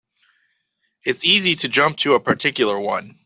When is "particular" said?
2.19-2.79